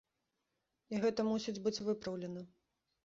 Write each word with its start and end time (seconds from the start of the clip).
І 0.95 1.03
гэта 1.05 1.25
мусіць 1.29 1.55
быць 1.69 1.77
выпраўлена. 1.91 2.41